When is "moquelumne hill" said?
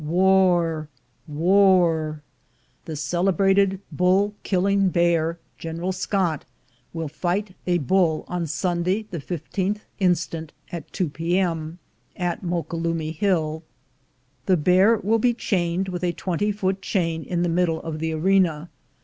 12.41-13.61